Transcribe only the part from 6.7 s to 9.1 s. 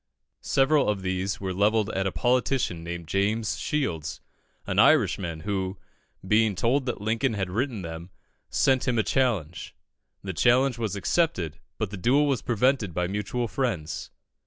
that Lincoln had written them, sent him a